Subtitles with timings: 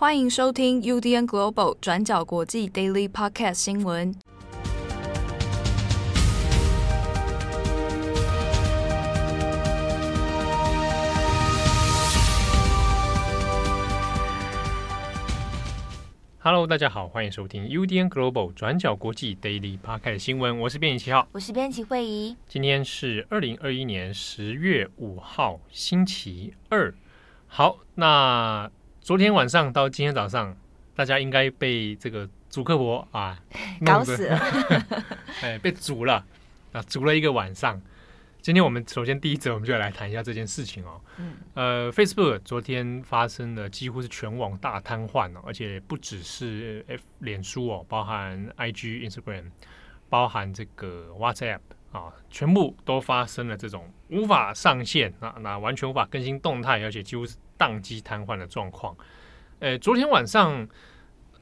[0.00, 4.14] 欢迎收听 UDN Global 转角国际 Daily Podcast 新闻。
[16.38, 20.60] Hello，大家好，欢迎收听 UDN Global 转角国际 Daily Podcast 新闻。
[20.60, 22.36] 我是编辑七号，我是编辑惠仪。
[22.46, 26.94] 今天是二零二一年十月五号，星期二。
[27.48, 28.70] 好，那
[29.08, 30.54] 昨天晚上到今天早上，
[30.94, 33.40] 大家应该被这个祖克伯啊
[33.82, 34.38] 搞死了，
[35.40, 36.22] 哎，被煮了
[36.72, 37.80] 啊，煮了一个晚上。
[38.42, 41.00] 今天我们首先第一则，我们就来谈一下这件事情哦。
[41.16, 49.44] 嗯，呃，Facebook 昨天发生了几乎是全网大瘫痪哦，而且不只是 F 脸书哦，包含 IG、Instagram，
[50.10, 51.60] 包含这个 WhatsApp
[51.92, 58.96] 啊，全部都发生了这种无法上线啊，那完全无法更新动态，而且几乎是宕机瘫痪的状况。
[59.58, 60.66] 呃，昨天晚上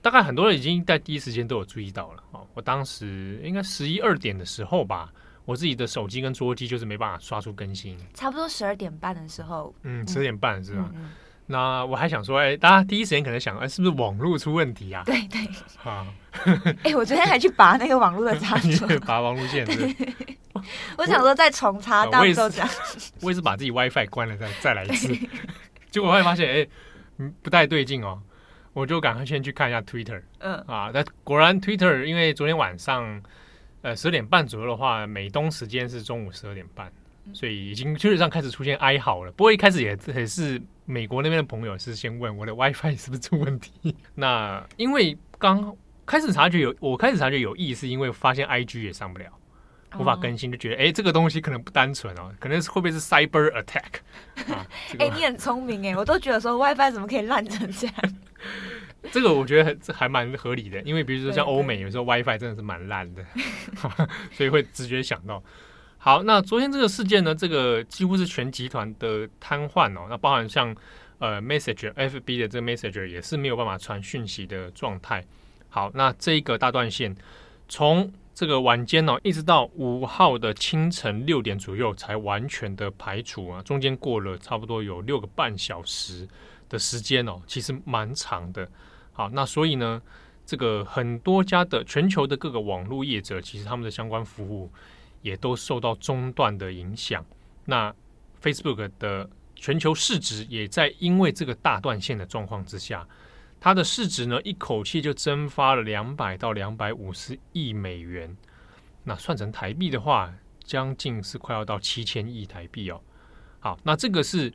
[0.00, 2.46] 大概很多人已经在第一时间都有注意到了哦。
[2.54, 5.12] 我当时应该十一二点的时候吧。
[5.44, 10.90] 我自己的手机跟桌机就是没办法刷出更新，差不多十二点半的时候，嗯，十二点半是吧？
[10.92, 11.10] 嗯嗯、
[11.46, 15.04] 那我还想说，哎、欸，大家第一时间可能想，哎、欸，是不是网络出问题啊？
[15.06, 15.40] 对对，
[15.88, 16.04] 啊，
[16.82, 20.14] 哎、欸，我昨天还去拔那个网络的插座，拔网路线是是，
[20.98, 22.68] 我，想说再重插，大家都讲，
[23.22, 25.16] 我也是把自己 WiFi 关了再再来一次，
[25.96, 26.54] 结果后来发现，哎、
[27.18, 28.20] 欸，不太对劲哦，
[28.74, 33.22] 我就赶快先去看一下 Twitter，嗯啊，那果然 Twitter 因为昨天晚上。
[33.82, 36.90] 呃，十点半左右的话，美东时间是中午十二点半，
[37.32, 39.30] 所以已经基本上开始出现哀嚎了。
[39.32, 43.94] 不过一开始也也是美国那边的朋友是先问我的 WiFi 是不是出问题。
[44.16, 49.26] 那因为刚开始察觉有，我开始察觉有异，是因为发现 IG 也上不了，
[49.98, 54.00] 无法更新，就觉得哎、欸，这个东西可能不单纯哦，可能是会不会是 Cyber Attack？
[54.46, 57.96] 哎、 这个欸，你很聪明哎，我都觉得说 WiFi 怎么可以烂成这样。
[59.12, 63.24] 这个我觉得这还蛮合理的，因为比如说像欧美有时候 WiFi 真的是蛮烂的，
[64.32, 65.42] 所以会直觉想到。
[65.98, 70.74] 好，那昨天这个事件呢，这个几乎是全集团的瘫痪哦，那包含像
[71.18, 75.24] 呃 Messenger FB 的这个 Messenger 也是没有办法传讯息的状态。
[75.68, 77.14] 好，那这一个大断线
[77.68, 86.28] 从这个晚间哦，一直到五号的清晨六点左右才完全的排除啊，中间过了差不多有六个半小时
[86.68, 88.68] 的时间哦，其实蛮长的。
[89.14, 90.02] 好，那所以呢，
[90.44, 94.70] 这个很多家的全球的各个网络业者，其实他们的相关服务
[95.22, 97.24] 也都受到中断的影响。
[97.64, 97.90] 那
[98.42, 103.08] Facebook 的全球市值也在因为这个大断线的状况之下，
[103.60, 108.36] 它的市值呢一口气就蒸发了两百到两百五十亿美元。
[109.04, 110.34] 那算成台币的话，
[110.64, 113.00] 将近是快要到七千亿台币哦。
[113.60, 114.52] 好，那这个是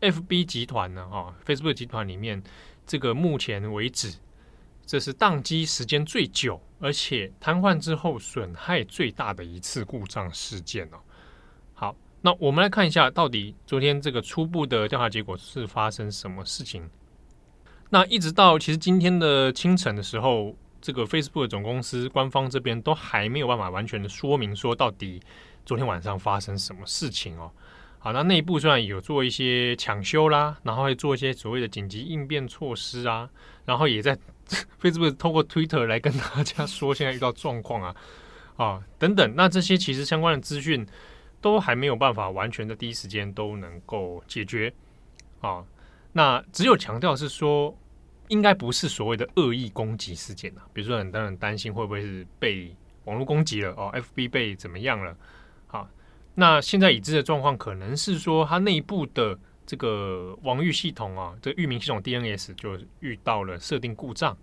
[0.00, 2.42] FB 集团呢，哈，Facebook 集团里面。
[2.86, 4.12] 这个目前为止，
[4.84, 10.98] 这是宕机时间最久，而且瘫痪之后损害最大的一次故障事件哦。
[11.72, 16.90] 好，那我们来看一下，到底昨天这个初步的调查结果是发生什么事情？
[17.90, 25.20] 那一直到其实今天的清晨的时候，这个 Facebook 总公司官方这边都还没有办法完全的说明说到底
[25.66, 27.50] 昨天晚上发生什么事情哦。
[27.98, 33.28] 好，那内部虽然有做一些抢修啦，然后还做一些所谓的紧急应变措施啊，
[33.64, 34.16] 然后也在
[34.80, 37.94] Facebook 透过 Twitter 来跟大家说现在遇到状况啊，
[38.56, 40.86] 啊等等，那这些其实相关的资讯
[41.40, 44.72] 都还没有办法完全的第一时间都能够解决
[45.40, 45.64] 啊。
[46.12, 47.76] 那只有强调是说，
[48.30, 52.74] 应该不是所谓的恶意攻击事件啊，比如说很多人担心会不会是被
[53.04, 55.16] 网络攻击了哦，FB 被怎么样了？
[56.36, 59.36] 那现在已知的状况可能是说，它内部的
[59.66, 64.38] 这个网域系统啊，这域名系统 DNS 就遇到了设定故障，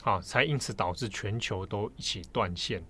[0.00, 2.82] 好，才因此导致全球都一起断线。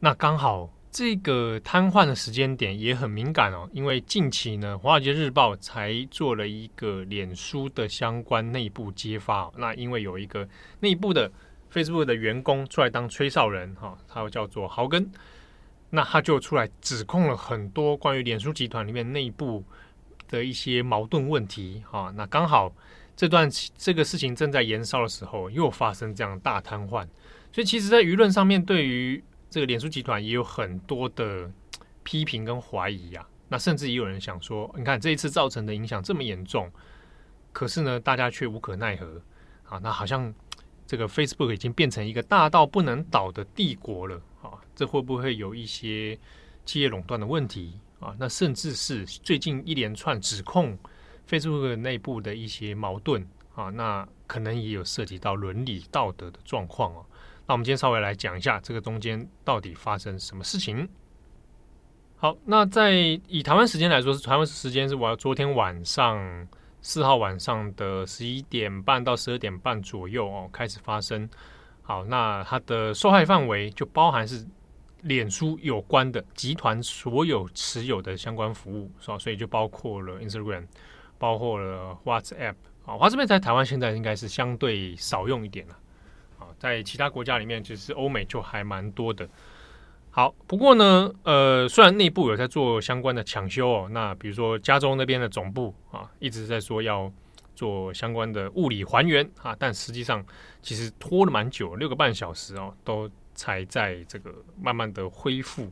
[0.00, 9.50] 那刚好这个瘫痪的时间点也很敏感哦，因为近期呢，《华尔街日报》才做了一个脸书的相关内部揭发。
[9.56, 10.48] 那因为有一个
[10.78, 11.28] 内部的
[11.72, 15.10] Facebook 的员工出来当吹哨人，哈，他叫做豪根。
[15.90, 19.64] 那他就出来指控了很多关于脸书集团里面内部
[20.28, 22.12] 的一些矛盾问题哈。
[22.14, 22.72] 那刚好
[23.16, 27.04] 这段这个事情正在延烧的时候，又发生这样大瘫痪，
[27.50, 29.20] 所以其实，在舆论上面对于
[29.54, 31.48] 这个脸书集团也有很多的
[32.02, 33.24] 批评跟怀疑啊。
[33.46, 36.68] 那甚至也有人想说，你看这一次造成的影响这么严重，
[37.52, 39.22] 可是呢，大家却无可奈何
[39.68, 39.78] 啊。
[39.80, 40.34] 那好像
[40.88, 44.58] 这个 Facebook 已经变成一个大到不能倒的帝国了啊。
[44.74, 46.18] 这会不会有一些
[46.66, 48.12] 企业垄断的问题啊？
[48.18, 50.76] 那甚至是最近一连串指控
[51.30, 53.24] Facebook 内部的一些矛盾
[53.54, 53.70] 啊？
[53.70, 57.06] 那可能也有涉及到伦理道德的状况哦。
[57.46, 60.88] 那我们今天稍微来讲一下这个中间到底发生什么事情。
[62.16, 62.92] 好，那在
[63.28, 66.48] 以台湾时间来说，是台湾时间是我昨天晚上
[66.80, 71.28] 四号晚上的十一点半到十二点半左右哦，开始发生。
[71.82, 74.46] 好，那它的受害范围就包含是
[75.02, 79.18] 脸书有关的集团所有持有的相关服务，是吧？
[79.18, 80.66] 所以就包括了 Instagram，
[81.18, 82.54] 包括了 WhatsApp。
[82.86, 85.78] 啊我这边在台湾现在应该是相对少用一点了。
[86.64, 89.28] 在其他国家里面，其实欧美就还蛮多的。
[90.10, 97.12] 好，不过呢，呃，虽然内部有在做相关的抢修哦，那比如说加州那边的总部啊，一直在说要
[97.54, 100.24] 做相关的物理还原啊，但实际上
[100.62, 105.70] 其实拖了蛮久，六个半小时哦，都才在这个慢慢的恢复。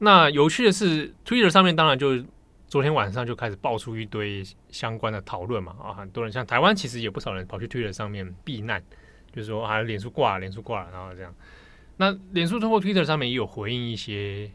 [0.00, 2.22] 那有趣的是，Twitter 上面当然就
[2.66, 8.82] 昨天晚上就开始爆出一堆相关的讨论嘛，啊，很多人像台湾其实也不少人跑去 Twitter 上面避难，
[9.32, 11.34] 就是说啊，脸书挂了，脸书挂了，然后这样。
[11.96, 14.50] 那脸书通过 Twitter 上面也有回应一些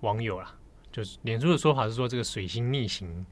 [0.00, 0.54] 网友啦，
[0.90, 3.24] 就是脸书的说法是说这个水星逆行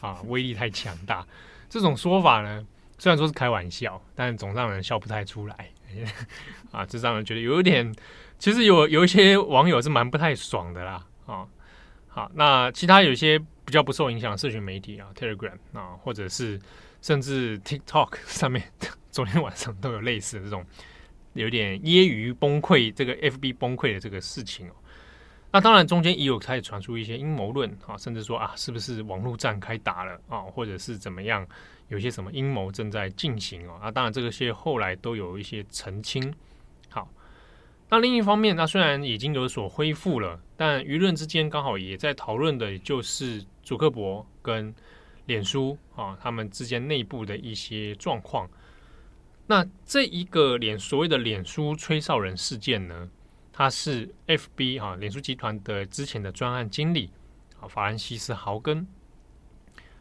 [0.00, 1.26] 啊，威力太强大。
[1.68, 2.66] 这种说法呢，
[2.98, 5.70] 虽然说是开玩笑，但总让人笑不太出来
[6.72, 7.94] 啊，这让人觉得有一点，
[8.38, 11.46] 其实有有一些网友是蛮不太爽的啦啊。
[12.08, 16.58] 好，那其他有些比较不受影响的社群媒体啊，Telegram 啊，或者是
[17.00, 18.72] 甚至 TikTok 上面，
[19.10, 20.64] 昨天晚上都有类似的这种。
[21.34, 24.72] 有点揶揄崩溃，这个 FB 崩溃的这个事情哦。
[25.52, 31.46] 那当然中间也有开始传出一些阴谋论啊，甚至说啊，是不是网络战开打了啊，或者是怎么样，
[31.86, 33.78] 有些什么阴谋正在进行哦。
[33.80, 36.34] 那当然这个些后来都有一些澄清。
[36.88, 37.08] 好，
[37.90, 44.74] 那另一方面，那虽然已经有所恢复了，但舆论之间刚好也在讨论的，就是祖克伯跟
[45.26, 48.48] 脸书啊，他们之间内部的一些状况。
[49.46, 53.10] 那这一个脸所谓的脸书吹哨人事件呢，
[53.52, 57.10] 他是 FB 哈、啊、脸书集团的之前的专案经理
[57.60, 58.86] 啊法兰西斯豪根，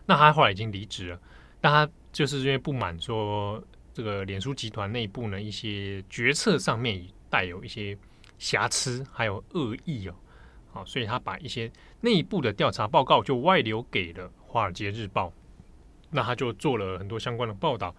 [0.05, 1.19] 那他后来已经离职了，
[1.59, 7.97] 但他就是因为不满说这个脸书集团内部呢一些决策上面带有一些
[8.37, 10.15] 瑕疵还有恶意哦，
[10.71, 15.31] 好，所以他把一些内部的调查报告就外流给了华尔街日报，
[16.09, 17.95] 那他就做了很多相关的报道。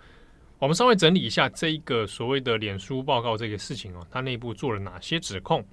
[0.58, 5.64] 我们稍微整理一下这一个所谓的脸书报告这个事情哦，它内部做了哪些指控？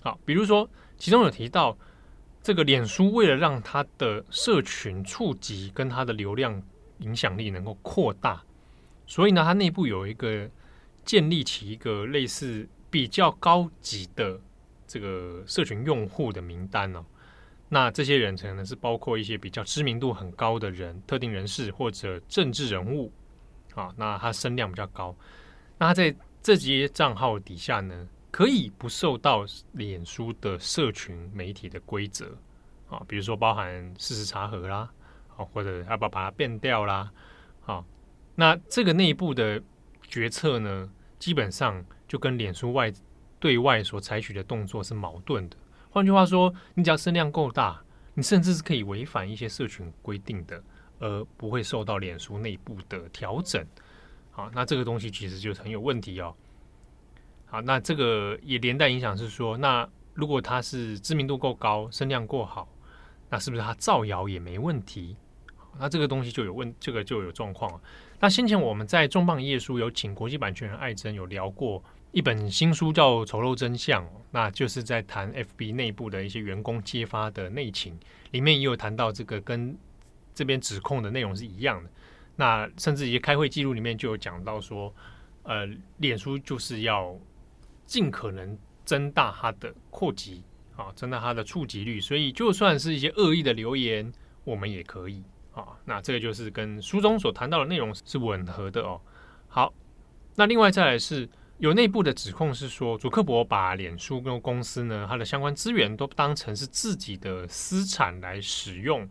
[0.00, 1.76] 好，比如说其中有提到，
[2.42, 6.62] 这个脸书为了让它的社群触及跟它的流量
[6.98, 8.42] 影响力能够扩大，
[9.06, 10.48] 所以呢，它内部有一个
[11.04, 14.40] 建立起一个类似比较高级的
[14.86, 17.04] 这个社群用户的名单哦。
[17.68, 23.12] 那这些人可能是包括一些比较知名度很高的人、特定人士或者政治人物。
[23.74, 25.12] 啊，那他声量比较高，
[25.78, 32.38] 那他在这些账号底下呢，可以不受到脸书的社群媒体的规则
[32.88, 34.88] 啊，比如说包含事实查核啦，
[35.36, 37.10] 啊，或者要不要把它变掉啦，
[37.66, 37.84] 啊，
[38.36, 39.60] 那这个内部的
[40.06, 40.88] 决策呢，
[41.18, 42.92] 基本上就跟脸书外
[43.40, 45.56] 对外所采取的动作是矛盾的。
[45.94, 47.80] 换句话说，你只要声量够大，
[48.14, 50.62] 你甚至是可以违反一些社群规定的。
[51.00, 53.66] 而不会受到脸书内部的调整，
[54.30, 56.34] 好，那这个东西其实就很有问题哦。
[57.46, 62.68] 好，那这个也连带影响是说，那如果他是知名度够高，声量够好，
[63.28, 65.16] 那是不是他造谣也没问题？
[65.78, 67.78] 那这个东西就有问，这个就有状况。
[68.20, 71.82] 那先前我们在重磅夜书有请国际版权人艾珍有聊过
[72.14, 77.98] 一本新书叫《丑陋真相》，那就是在谈 FB 内部的一些员工揭发的内情，
[78.30, 79.76] 里面也有谈到这个跟。
[80.32, 81.88] 这边指控的内容是一样的，
[82.34, 84.92] 那甚至一些开会记录里面就有讲到说，
[85.44, 85.64] 呃，
[85.98, 87.16] 脸书就是要
[87.86, 90.42] 尽可能增大它的扩及
[90.76, 95.68] 啊，增大它的触及率，所以就算是一些恶意的留言，我们也可以啊。
[95.84, 99.00] 那这个就是跟书中所谈到的内容是吻合的哦。
[99.46, 99.72] 好，
[100.34, 109.08] 那另外再来是有内部的指控是说，祖克伯把脸书跟公司呢，它的相关资源都当成是自己的私产来使用。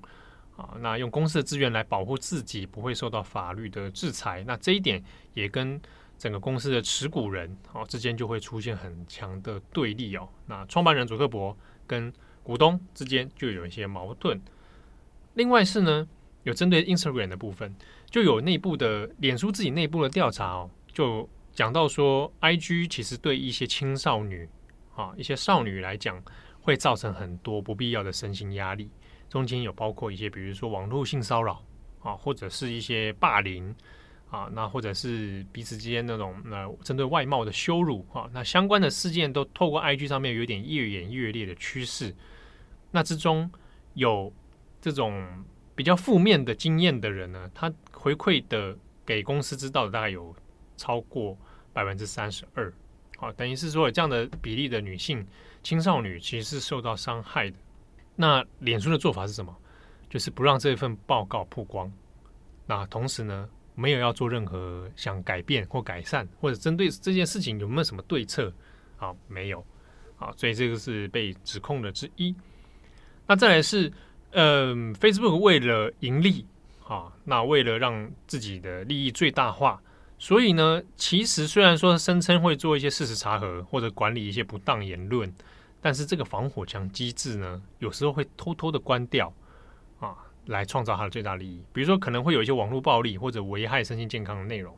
[0.55, 4.43] 啊，那用公司的资源来保护自己，不会受到法律的制裁。
[4.45, 5.81] 那这一点也跟
[6.15, 10.29] 整个公司的持股人哦之间就会出现很强的对立哦。
[10.45, 11.57] 那创办人祖克伯
[11.87, 14.39] 跟股东之间就有一些矛盾。
[15.33, 16.07] 另外是呢，
[16.43, 17.75] 有针对 Instagram 的部分，
[18.11, 24.49] 就有内部的脸书自己内部的调查哦，就讲到说，IG 其实对一些青少女
[24.95, 26.21] 啊，一些少女来讲，
[26.61, 28.89] 会造成很多不必要的身心压力。
[29.29, 31.63] 中间有包括一些，比如说网络性骚扰
[32.01, 33.73] 啊，或者是一些霸凌
[34.29, 42.15] 啊，那或者是彼此之间那种那针对外貌的羞辱啊，那相关的事件都透过 IG 上面有点越演越烈的趋势。
[42.91, 43.51] 那之中
[43.93, 44.31] 有
[44.81, 45.43] 这种
[45.75, 50.35] 比较负面的经验的人呢，他回馈的给公司知道的大概有
[50.83, 51.37] 超过
[51.71, 52.71] 百分之三十二。
[53.15, 55.25] 好，等于是说有这样的比例的女性
[55.63, 57.55] 青少女其实是受到伤害的。
[58.17, 59.55] 那脸书的做法是什么？
[60.09, 61.89] 就是不让这份报告曝光。
[62.65, 68.51] 那同时呢，没有要做任何想改变或改善，或者针对这件事情有没有什么对策？
[68.97, 69.65] 好，没有。
[70.17, 72.35] 好，所以这个是被指控的之一。
[73.25, 73.89] 那再来是，
[74.31, 76.45] 嗯、，Facebook 为了盈利，
[76.85, 79.81] 啊，那为了让自己的利益最大化，
[80.23, 85.29] 所以呢，其实虽然说声称会做一些事实查核或者管理一些不当言论，
[85.81, 89.33] 但是这个防火墙机制呢，有时候会偷偷的关掉，
[89.99, 90.15] 啊，
[90.45, 91.61] 来创造它的最大利益。
[91.73, 94.73] 比如说，可能会有一些网络暴力或者危害身心健康的内容，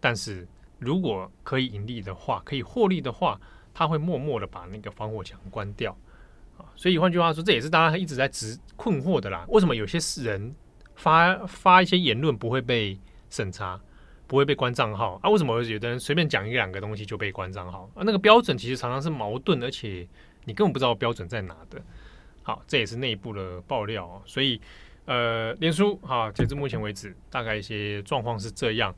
[0.00, 0.44] 但是
[0.80, 3.40] 如果可以盈利的话，可以获利的话，
[3.72, 5.96] 他会默默的把那个防火墙关掉
[6.58, 6.66] 啊。
[6.74, 9.46] 所以换句话说，这也是大家一直在直困惑的啦。
[9.50, 10.52] 为什么有些人
[10.96, 13.80] 发发一些言论不会被审查，
[14.30, 15.28] 不会被关账号啊？
[15.28, 18.02] 为什么有的人随便讲一两个东西就被关账号啊？
[18.06, 20.06] 那个标准其实常常是矛盾，而且
[20.44, 21.82] 你根本不知道标准在哪的。
[22.44, 24.22] 好，这也是内部的爆料。
[24.24, 24.60] 所以
[25.06, 28.94] 呃，脸书哈，截至目前为止，大概一些状况是这样。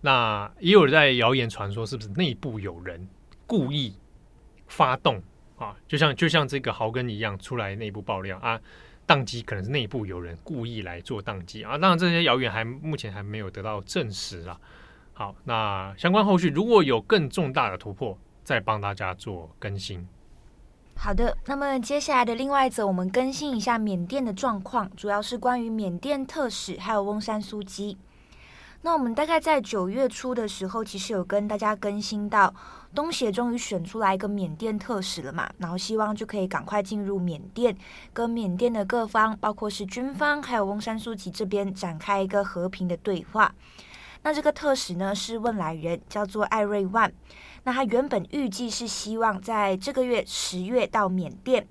[0.00, 3.08] 那也有人在谣言传说，是不是内部有人
[3.46, 3.94] 故意
[4.66, 5.22] 发动？
[5.56, 8.60] 啊，就像就像这个豪根一样出来内部爆料啊，
[9.06, 14.58] 宕机可能是内部有人故意来做宕机啊，当然这些谣言还目前还没有得到证实啊。
[15.12, 20.06] 好，那相关后续如果有更重大的突破，再帮大家做更新。
[20.96, 27.98] 好的，那么接下来的另外一则，我们更新一下缅甸的状况，主要是关于缅甸特使还有翁山苏姬。
[28.84, 32.54] 那我们大概在九月初的时候，其实有跟大家更新到，
[32.94, 37.74] 东协终于选出来一个缅甸特使了嘛，然后希望就可以赶快进入缅甸，
[38.12, 43.54] 跟缅甸的各方，包括是军方，还有翁山苏姬这边展开一个和平的对话。
[44.22, 47.10] 那这个特使呢是汶莱人，叫做艾瑞万。
[47.62, 51.66] 那他原本预计是希望在这个月十月到缅甸。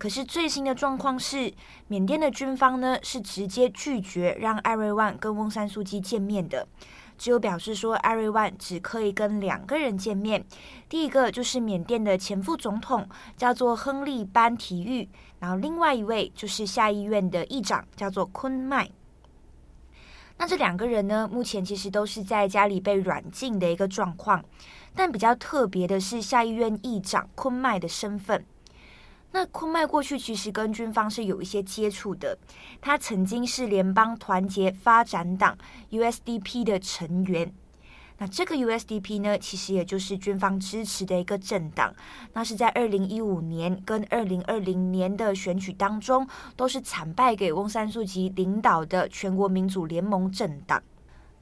[0.00, 1.52] 可是最新的状况是，
[1.86, 6.66] 缅甸的军方呢是直接拒绝让艾瑞万跟翁山苏姬见面的，
[7.18, 10.42] 只有表示说艾瑞万只可以跟两个人见面，
[10.88, 15.06] 第一个就是缅甸的前副总统，叫做亨利班提育，
[15.38, 18.88] 然后另外一位就是下议院的议长，叫做昆麦。
[20.38, 24.42] 那这两个人呢，目前其实都是在家里被软禁的一个状况，
[24.94, 28.42] 但比较特别的是下议院议长昆麦的身份。
[29.32, 32.36] 那昆麦过去其实跟军方是有一些接触的，
[32.80, 35.56] 他曾经是联邦团结发展党
[35.90, 37.52] USDP 的成员。
[38.18, 41.94] 那这个 USDP 呢，其实也就是军方支持的一个政党。
[42.34, 50.82] 那是在二零一五年跟二零二零年的选举当中，都是惨败给翁山苏姬领导的全国民主联盟政党。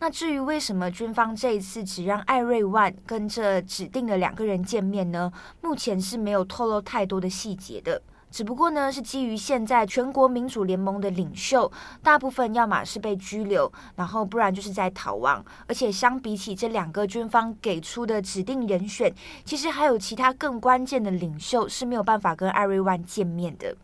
[0.01, 5.33] 那至于为什么军方这一次只让艾瑞万跟这指定的两个人见面呢？
[5.61, 8.01] 目前是没有透露太多的细节的。
[8.31, 15.43] 只不过呢，是基于现在全国民主联盟的领袖大部分要么是被拘留，然后不然就是在逃亡。
[15.67, 19.11] 而且相比起这两个军方给出的指定人选，
[19.47, 23.75] 其实还有其他更关键的领袖是没有办法跟艾瑞万见面的。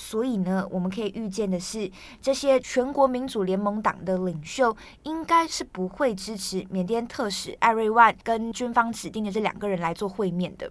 [0.00, 1.90] 所以呢，我们可以预见的是，
[2.22, 10.70] 这些全国民主联盟党的领袖应该是不会支持缅甸特使艾瑞万跟军方指定的这两个人来做会面的。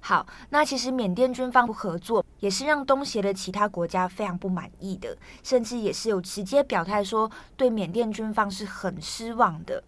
[0.00, 9.84] 好，那其实缅甸军方不合作，也是让东协的其他国家非常不满意的，甚至也是有直接表态说对缅甸军方是很失望的。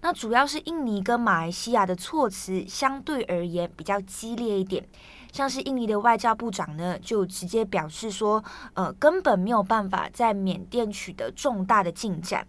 [0.00, 4.84] 那主要是印尼跟马来西亚的措辞相对而言比较激烈一点。
[5.34, 12.46] 像是印尼的外交部长呢，就直接表示说，呃，根本没有办法在缅甸取得重大的进展。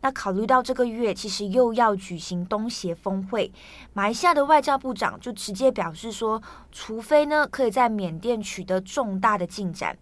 [0.00, 3.52] 那考虑到这个月其实又要举行东协峰会，
[3.92, 9.96] 马来西亚的外交部长就直接表示说，除非呢可以在缅甸取得重大的进展，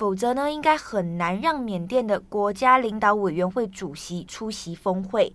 [0.00, 5.30] 否则呢应该很难让缅甸的国家领导委员会主席出席峰会。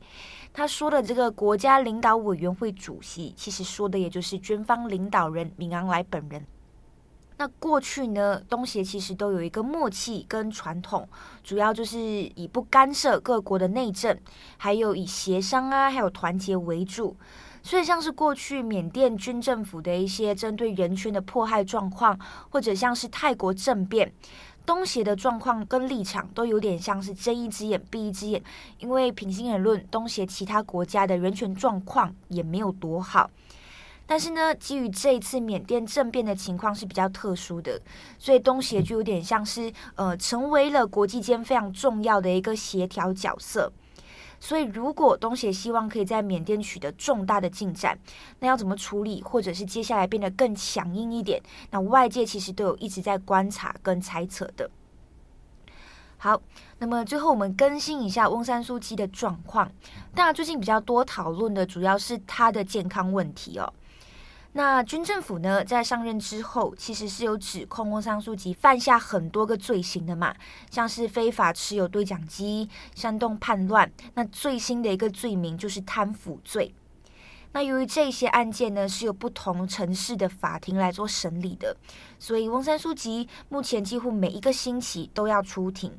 [0.51, 6.43] 他说的这个国家领导委员会主席，其实说的也就是军方领导人敏昂莱本人。
[7.37, 11.07] 那过去呢，东协其实都有一个默契跟传统，
[11.43, 14.17] 主要就是以不干涉各国的内政，
[14.57, 17.15] 还有以协商啊，还有团结为主。
[17.61, 22.17] 所以像是过去缅甸军政府的一些针对人权的迫害状况，
[22.49, 24.13] 或者像是泰国政变。
[24.65, 28.41] 东协的状况跟立场都有点像是睁一只眼闭一只眼，
[28.79, 33.29] 因为平心而论，东协其他国家的人权状况也没有多好。
[34.07, 37.81] 但是呢，基于这一次缅甸政变的情况是比较特殊的，
[38.19, 43.71] 所以东协就有点像是呃，成为了国际间非常重要的一个协调角色。
[44.39, 47.97] 所以，如果东协希望可以在缅甸取得重大的进展，
[48.39, 51.41] 那要怎么处理，或者是接下来变得更强硬一点？
[51.71, 54.69] 那外界其实都有一直在观察跟猜测的。
[56.17, 56.41] 好，
[56.79, 59.71] 那么最后我们更新一下翁山苏姬的状况。
[60.13, 63.73] 大家最近比较多讨论的主要是他的健康问题哦。
[64.57, 70.33] 那军政府呢，在上任之后，其实是有指控翁山苏姬犯下很多个罪行的嘛，
[70.71, 73.91] 像是非法持有对讲机、煽动叛乱。
[74.13, 76.73] 那最新的一个罪名就是贪腐罪。
[77.51, 81.75] 那由于这些案件呢，是由不同城市的法庭来做审理的，
[82.17, 85.91] 所以翁山苏姬目前几乎每一个星期都要出庭。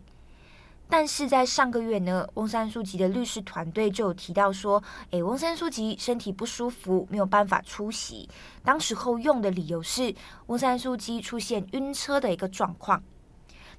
[0.89, 8.29] 但是在上个月呢，翁山苏姬的律师团队就有提到说，诶，翁山苏姬身体不舒服，没有办法出席。
[8.63, 10.15] 当时候用的理由是
[10.47, 13.03] 翁山苏姬出现晕车的一个状况。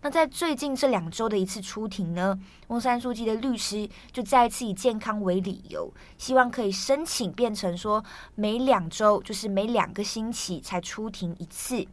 [0.01, 2.37] 那在最近这两周的一次出庭呢，
[2.67, 8.03] 翁山苏姬的律师就再次以健康为理由，希望可以申请变成说
[8.35, 11.87] 每两周，就是每两个星期才出庭一次。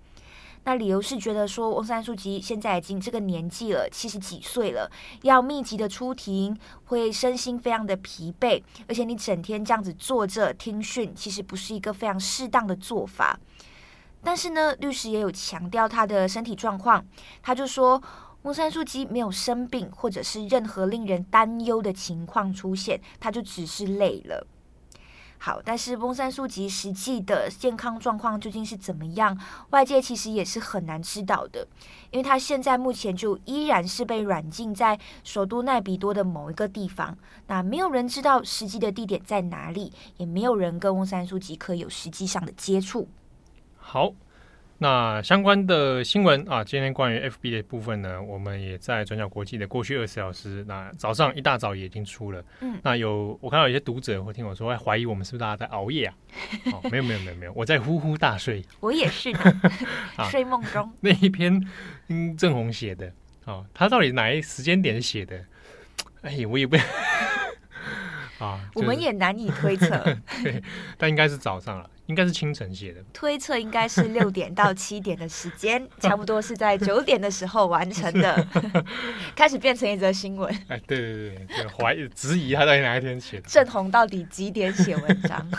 [0.64, 4.90] 那理由是觉得说，翁山苏姬现在已经这个年纪了，七十几岁了，
[5.23, 6.56] 要密集的出庭，
[6.87, 13.38] 会身心非常的疲惫，而且你整天这样子坐着听讯，其实不是一个非常适当的做法。
[14.23, 17.04] 但是呢，律师也有强调他的身体状况，
[17.42, 18.02] 他就说，
[18.42, 24.47] 翁山苏姬没有生病，或者是任何令人担忧的情况出现，他就只是累了。
[25.45, 29.39] 好，但是翁山苏姬实际的健康状况究竟是怎么样？
[29.73, 31.69] 外界其实也是很难知道的，
[32.11, 37.15] 因为他现在目前就依然是被软禁在首都奈比多的某一个地方，
[37.47, 43.07] 那没有人知道实际的地点在哪里，也没有人跟翁山苏姬可以有实际上的接触。
[43.77, 44.14] 好。
[44.79, 52.45] 那相关的新闻啊，今天关于 FB 的部分呢，我们也在转角国际的过去二十小时，那早上一大早也已经出了。
[52.61, 56.15] 嗯，那有我看到有些读者会听我说，怀疑我们是不是大家在熬夜啊？
[56.75, 58.65] 哦，没有没有没有没有，我在呼呼大睡。
[58.81, 59.55] 我也是的，
[60.29, 60.93] 睡梦中。
[61.01, 61.65] 那一篇
[62.09, 63.11] 嗯，郑红写的
[63.45, 65.41] 哦，他到底哪一时间点写的？
[66.23, 66.77] 哎，我也不
[68.39, 69.89] 啊，我们也难以推测。
[70.43, 70.61] 对，
[70.99, 71.89] 但应该是早上了。
[72.07, 78.47] 应该是清晨写的，推测应该是六点到七点的时间， 差不多是在九点的时候完成的，
[79.35, 80.53] 开始变成一则新闻。
[80.69, 83.49] 哎，对对对，对，怀疑 质疑他到底哪一天写的？
[83.49, 85.51] 郑红到底几点写文章？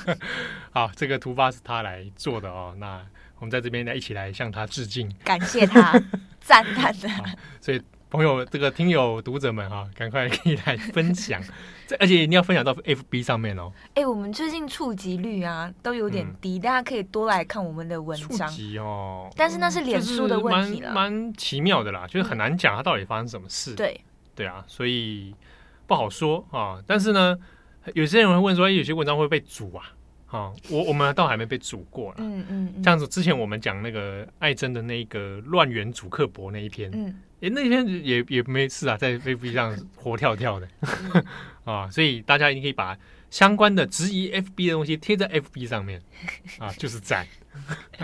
[0.72, 3.02] 好，这个突发是他来做的哦，那
[3.40, 6.00] 我们在这边来一起来向他致敬，感谢他，
[6.40, 7.10] 赞叹的。
[7.60, 7.82] 所以。
[8.08, 11.50] 朋友，这个听友读者们哈，赶快可以来分享，这
[12.00, 13.72] 而且一定要分享到 FB 上面哦。
[13.90, 18.48] 哎、欸，我们最近触及率啊都有点低，嗯、大家可以多来看我们的文章。
[18.50, 23.74] 触及哦，但是那是脸书的问题了，蛮蛮奇妙的啦，就是很难讲它到底发生什么事。
[23.76, 24.00] 对
[24.34, 25.34] 对啊，所以
[25.88, 26.82] 不好说啊。
[26.88, 27.38] 但是呢，
[27.94, 29.92] 有些人会问说，有些文章会被煮啊。
[30.28, 32.16] 啊，我我们倒还没被煮过了。
[32.20, 36.90] 嗯嗯，嗯这样子之前我们讲那个爱珍的那个乱源主刻薄那一篇。
[36.94, 37.22] 嗯。
[37.42, 40.68] 哎，那篇也也没事啊，在 FB 上活跳跳的
[41.66, 42.98] 啊，所以大家一定可以把
[43.30, 46.02] 相关的质疑 FB 的东西贴在 FB 上面
[46.58, 47.28] 啊，就是赞，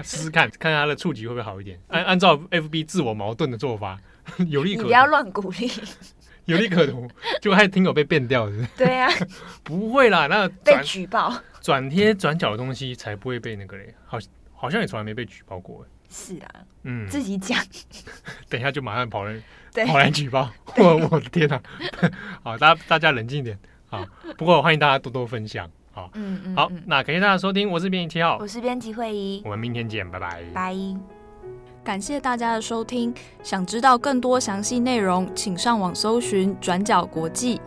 [0.03, 1.79] 试试看看他的触及会不会好一点。
[1.88, 3.97] 按按照 FB 自我矛盾的做法，
[4.49, 5.71] 有利可图，不要乱鼓励，
[6.51, 7.07] 有利可图，
[7.41, 8.67] 就还听友被变掉是是？
[8.77, 9.13] 对呀、啊，
[9.63, 11.33] 不会啦，那被举报。
[11.61, 14.17] 转贴转角的东西才不会被那个嘞，好，
[14.53, 15.85] 好像也从来没被举报过。
[16.09, 16.49] 是啊，
[16.83, 17.57] 嗯，自己讲，
[18.49, 19.35] 等一下就马上跑来
[19.85, 21.61] 跑来举报，我我的天哪！
[22.43, 23.57] 好，大家大家冷静一点。
[23.89, 24.05] 啊。
[24.37, 25.65] 不过欢迎大家多多分享。
[25.93, 26.09] 啊。
[26.15, 30.43] 嗯嗯，好，那感谢大家收听，我是编辑七号，我是编辑会议，我们明天见，拜拜。
[30.53, 31.20] 拜。
[31.83, 37.59] 感谢大家的收听，想知道更多详细内容，请上网搜寻转角国际。